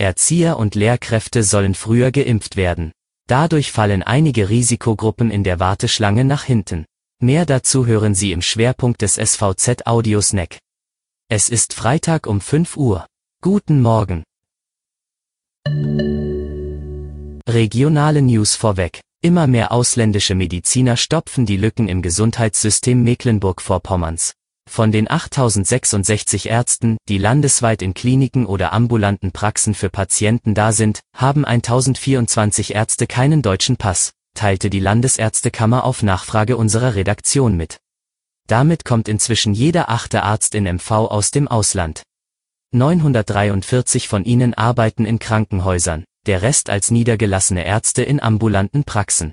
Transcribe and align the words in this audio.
Erzieher 0.00 0.56
und 0.56 0.74
Lehrkräfte 0.74 1.42
sollen 1.42 1.74
früher 1.74 2.10
geimpft 2.10 2.56
werden. 2.56 2.90
Dadurch 3.28 3.70
fallen 3.70 4.02
einige 4.02 4.48
Risikogruppen 4.48 5.30
in 5.30 5.44
der 5.44 5.60
Warteschlange 5.60 6.24
nach 6.24 6.44
hinten. 6.44 6.86
Mehr 7.22 7.44
dazu 7.44 7.84
hören 7.84 8.14
Sie 8.14 8.32
im 8.32 8.40
Schwerpunkt 8.40 9.02
des 9.02 9.16
SVZ 9.16 9.86
Audio 9.86 10.22
Snack. 10.22 10.58
Es 11.28 11.50
ist 11.50 11.74
Freitag 11.74 12.26
um 12.26 12.40
5 12.40 12.78
Uhr. 12.78 13.06
Guten 13.42 13.82
Morgen. 13.82 14.24
Regionale 17.46 18.22
News 18.22 18.56
vorweg. 18.56 19.00
Immer 19.22 19.46
mehr 19.46 19.70
ausländische 19.70 20.34
Mediziner 20.34 20.96
stopfen 20.96 21.44
die 21.44 21.58
Lücken 21.58 21.88
im 21.88 22.00
Gesundheitssystem 22.00 23.04
Mecklenburg-Vorpommerns. 23.04 24.32
Von 24.70 24.92
den 24.92 25.10
8066 25.10 26.48
Ärzten, 26.48 26.96
die 27.08 27.18
landesweit 27.18 27.82
in 27.82 27.92
Kliniken 27.92 28.46
oder 28.46 28.72
ambulanten 28.72 29.32
Praxen 29.32 29.74
für 29.74 29.90
Patienten 29.90 30.54
da 30.54 30.70
sind, 30.70 31.00
haben 31.12 31.44
1024 31.44 32.76
Ärzte 32.76 33.08
keinen 33.08 33.42
deutschen 33.42 33.78
Pass, 33.78 34.12
teilte 34.34 34.70
die 34.70 34.78
Landesärztekammer 34.78 35.82
auf 35.82 36.04
Nachfrage 36.04 36.56
unserer 36.56 36.94
Redaktion 36.94 37.56
mit. 37.56 37.80
Damit 38.46 38.84
kommt 38.84 39.08
inzwischen 39.08 39.54
jeder 39.54 39.90
achte 39.90 40.22
Arzt 40.22 40.54
in 40.54 40.72
MV 40.72 40.88
aus 40.92 41.32
dem 41.32 41.48
Ausland. 41.48 42.04
943 42.70 44.06
von 44.06 44.24
ihnen 44.24 44.54
arbeiten 44.54 45.04
in 45.04 45.18
Krankenhäusern, 45.18 46.04
der 46.26 46.42
Rest 46.42 46.70
als 46.70 46.92
niedergelassene 46.92 47.64
Ärzte 47.64 48.04
in 48.04 48.22
ambulanten 48.22 48.84
Praxen. 48.84 49.32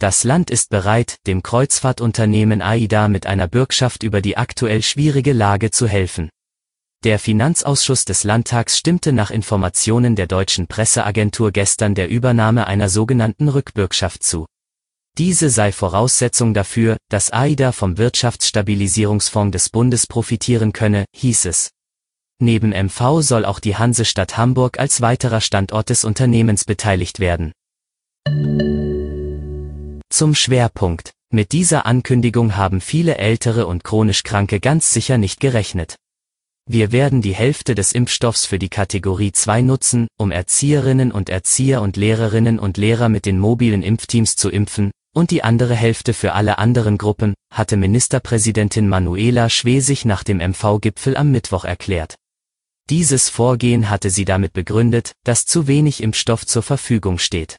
Das 0.00 0.24
Land 0.24 0.50
ist 0.50 0.70
bereit, 0.70 1.18
dem 1.26 1.42
Kreuzfahrtunternehmen 1.42 2.62
AIDA 2.62 3.08
mit 3.08 3.26
einer 3.26 3.46
Bürgschaft 3.46 4.02
über 4.02 4.20
die 4.20 4.36
aktuell 4.36 4.82
schwierige 4.82 5.32
Lage 5.32 5.70
zu 5.70 5.86
helfen. 5.86 6.30
Der 7.04 7.18
Finanzausschuss 7.18 8.04
des 8.04 8.24
Landtags 8.24 8.78
stimmte 8.78 9.12
nach 9.12 9.30
Informationen 9.30 10.16
der 10.16 10.26
deutschen 10.26 10.66
Presseagentur 10.66 11.52
gestern 11.52 11.94
der 11.94 12.08
Übernahme 12.08 12.66
einer 12.66 12.88
sogenannten 12.88 13.48
Rückbürgschaft 13.48 14.22
zu. 14.22 14.46
Diese 15.16 15.48
sei 15.48 15.70
Voraussetzung 15.70 16.54
dafür, 16.54 16.96
dass 17.08 17.30
AIDA 17.30 17.72
vom 17.72 17.98
Wirtschaftsstabilisierungsfonds 17.98 19.52
des 19.52 19.68
Bundes 19.68 20.06
profitieren 20.06 20.72
könne, 20.72 21.04
hieß 21.14 21.44
es. 21.44 21.70
Neben 22.40 22.70
MV 22.70 23.20
soll 23.20 23.44
auch 23.44 23.60
die 23.60 23.76
Hansestadt 23.76 24.36
Hamburg 24.36 24.80
als 24.80 25.00
weiterer 25.02 25.40
Standort 25.40 25.90
des 25.90 26.04
Unternehmens 26.04 26.64
beteiligt 26.64 27.20
werden. 27.20 27.52
Zum 30.16 30.36
Schwerpunkt. 30.36 31.10
Mit 31.32 31.50
dieser 31.50 31.86
Ankündigung 31.86 32.54
haben 32.54 32.80
viele 32.80 33.18
ältere 33.18 33.66
und 33.66 33.82
chronisch 33.82 34.22
Kranke 34.22 34.60
ganz 34.60 34.92
sicher 34.92 35.18
nicht 35.18 35.40
gerechnet. 35.40 35.96
Wir 36.70 36.92
werden 36.92 37.20
die 37.20 37.34
Hälfte 37.34 37.74
des 37.74 37.90
Impfstoffs 37.90 38.46
für 38.46 38.60
die 38.60 38.68
Kategorie 38.68 39.32
2 39.32 39.62
nutzen, 39.62 40.06
um 40.16 40.30
Erzieherinnen 40.30 41.10
und 41.10 41.30
Erzieher 41.30 41.82
und 41.82 41.96
Lehrerinnen 41.96 42.60
und 42.60 42.76
Lehrer 42.76 43.08
mit 43.08 43.26
den 43.26 43.40
mobilen 43.40 43.82
Impfteams 43.82 44.36
zu 44.36 44.50
impfen, 44.50 44.92
und 45.16 45.32
die 45.32 45.42
andere 45.42 45.74
Hälfte 45.74 46.14
für 46.14 46.34
alle 46.34 46.58
anderen 46.58 46.96
Gruppen, 46.96 47.34
hatte 47.52 47.76
Ministerpräsidentin 47.76 48.88
Manuela 48.88 49.50
Schwesig 49.50 50.04
nach 50.04 50.22
dem 50.22 50.38
MV-Gipfel 50.38 51.16
am 51.16 51.32
Mittwoch 51.32 51.64
erklärt. 51.64 52.14
Dieses 52.88 53.30
Vorgehen 53.30 53.90
hatte 53.90 54.10
sie 54.10 54.24
damit 54.24 54.52
begründet, 54.52 55.10
dass 55.24 55.44
zu 55.44 55.66
wenig 55.66 56.00
Impfstoff 56.00 56.46
zur 56.46 56.62
Verfügung 56.62 57.18
steht. 57.18 57.56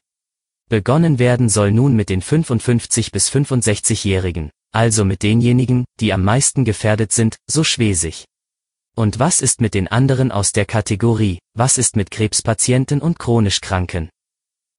Begonnen 0.67 1.19
werden 1.19 1.47
soll 1.47 1.71
nun 1.71 1.95
mit 1.95 2.09
den 2.09 2.21
55 2.21 3.11
bis 3.11 3.30
65-Jährigen, 3.30 4.49
also 4.71 5.05
mit 5.05 5.21
denjenigen, 5.21 5.85
die 5.99 6.11
am 6.11 6.23
meisten 6.23 6.66
gefährdet 6.66 7.11
sind, 7.11 7.38
so 7.45 7.63
Schwesig. 7.63 8.25
Und 8.95 9.19
was 9.19 9.41
ist 9.41 9.61
mit 9.61 9.75
den 9.75 9.88
anderen 9.88 10.31
aus 10.31 10.53
der 10.53 10.66
Kategorie, 10.66 11.38
was 11.53 11.77
ist 11.77 11.95
mit 11.95 12.09
Krebspatienten 12.09 12.99
und 12.99 13.19
chronisch 13.19 13.61
Kranken? 13.61 14.09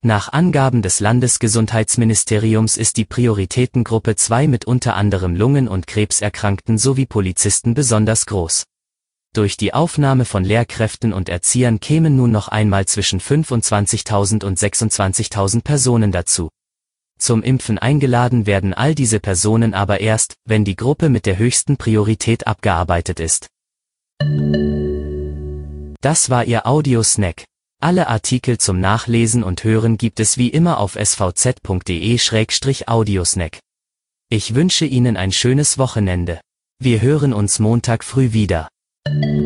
Nach 0.03 0.33
Angaben 0.33 0.83
des 0.83 1.01
Landesgesundheitsministeriums 1.01 2.77
ist 2.77 2.97
die 2.97 3.05
Prioritätengruppe 3.05 4.17
2 4.17 4.49
mit 4.49 4.65
unter 4.65 4.97
anderem 4.97 5.37
Lungen- 5.37 5.69
und 5.69 5.87
Krebserkrankten 5.87 6.79
sowie 6.79 7.07
Polizisten 7.07 7.75
besonders 7.75 8.27
groß. 8.27 8.65
Durch 9.37 9.57
die 9.59 9.75
Aufnahme 9.75 10.25
von 10.25 10.45
Lehrkräften 10.45 11.13
und 11.13 11.29
Erziehern 11.29 11.79
kämen 11.79 12.17
nun 12.17 12.33
noch 12.33 12.49
einmal 12.49 12.87
zwischen 12.87 13.21
25.000 13.21 14.47
und 14.47 14.59
26.000 14.59 15.63
Personen 15.63 16.11
dazu. 16.11 16.49
Zum 17.19 17.43
Impfen 17.43 17.79
eingeladen 17.79 18.47
werden 18.47 18.73
all 18.73 18.95
diese 18.95 19.21
Personen 19.21 19.75
aber 19.75 20.01
erst, 20.01 20.37
wenn 20.47 20.65
die 20.65 20.75
Gruppe 20.75 21.11
mit 21.11 21.27
der 21.27 21.37
höchsten 21.37 21.77
Priorität 21.77 22.47
abgearbeitet 22.47 23.21
ist. 23.21 23.49
Das 26.01 26.31
war 26.31 26.47
Ihr 26.47 26.67
Audiosnack. 26.67 27.45
Alle 27.79 28.09
Artikel 28.09 28.57
zum 28.57 28.81
Nachlesen 28.81 29.43
und 29.43 29.65
Hören 29.65 29.99
gibt 29.99 30.19
es 30.19 30.39
wie 30.39 30.49
immer 30.49 30.79
auf 30.79 30.97
svz.de-audiosnack. 30.97 33.59
Ich 34.31 34.55
wünsche 34.55 34.87
Ihnen 34.87 35.19
ein 35.19 35.31
schönes 35.31 35.77
Wochenende. 35.77 36.41
Wir 36.79 37.03
hören 37.03 37.35
uns 37.35 37.59
Montag 37.59 38.03
früh 38.03 38.33
wieder. 38.33 38.69
thank 39.07 39.25
you 39.25 39.46